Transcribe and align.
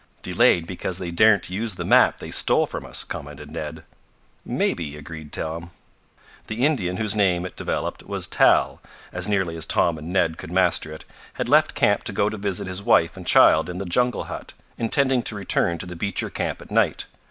"Delayed 0.23 0.65
because 0.65 0.97
they 0.97 1.11
daren't 1.11 1.51
use 1.51 1.75
the 1.75 1.85
map 1.85 2.17
they 2.17 2.31
stole 2.31 2.65
from 2.65 2.87
us," 2.87 3.03
commented 3.03 3.51
Ned. 3.51 3.83
"Maybe," 4.43 4.95
agreed 4.97 5.31
Tom. 5.31 5.69
The 6.47 6.65
Indian, 6.65 6.97
whose 6.97 7.15
name, 7.15 7.45
it 7.45 7.55
developed, 7.55 8.01
was 8.07 8.25
Tal, 8.25 8.81
as 9.13 9.27
nearly 9.27 9.55
as 9.55 9.67
Tom 9.67 9.99
and 9.99 10.11
Ned 10.11 10.39
could 10.39 10.51
master 10.51 10.91
it, 10.91 11.05
had 11.33 11.47
left 11.47 11.75
camp 11.75 12.03
to 12.05 12.13
go 12.13 12.29
to 12.29 12.37
visit 12.37 12.65
his 12.65 12.81
wife 12.81 13.15
and 13.15 13.27
child 13.27 13.69
in 13.69 13.77
the 13.77 13.85
jungle 13.85 14.23
hut, 14.23 14.55
intending 14.75 15.21
to 15.21 15.35
return 15.35 15.77
to 15.77 15.85
the 15.85 15.95
Beecher 15.95 16.31
camp 16.31 16.63
at 16.63 16.71
night. 16.71 17.05